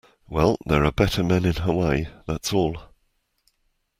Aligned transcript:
Well, 0.27 0.57
there 0.65 0.83
are 0.83 0.91
better 0.91 1.21
men 1.23 1.45
in 1.45 1.53
Hawaii, 1.57 2.07
that's 2.25 2.51
all. 2.51 2.89